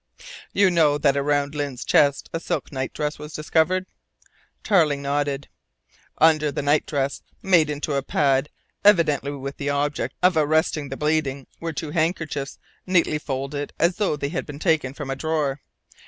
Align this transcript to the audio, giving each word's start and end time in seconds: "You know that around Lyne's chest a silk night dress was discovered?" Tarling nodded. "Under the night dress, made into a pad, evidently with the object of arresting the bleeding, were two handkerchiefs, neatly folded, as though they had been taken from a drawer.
"You 0.51 0.71
know 0.71 0.97
that 0.97 1.15
around 1.15 1.53
Lyne's 1.53 1.85
chest 1.85 2.27
a 2.33 2.39
silk 2.39 2.71
night 2.71 2.91
dress 2.91 3.19
was 3.19 3.33
discovered?" 3.33 3.85
Tarling 4.63 5.03
nodded. 5.03 5.47
"Under 6.17 6.51
the 6.51 6.63
night 6.63 6.87
dress, 6.87 7.21
made 7.43 7.69
into 7.69 7.93
a 7.93 8.01
pad, 8.01 8.49
evidently 8.83 9.29
with 9.29 9.57
the 9.57 9.69
object 9.69 10.15
of 10.23 10.35
arresting 10.35 10.89
the 10.89 10.97
bleeding, 10.97 11.45
were 11.59 11.71
two 11.71 11.91
handkerchiefs, 11.91 12.57
neatly 12.87 13.19
folded, 13.19 13.73
as 13.77 13.97
though 13.97 14.15
they 14.15 14.29
had 14.29 14.47
been 14.47 14.57
taken 14.57 14.95
from 14.95 15.11
a 15.11 15.15
drawer. 15.15 15.61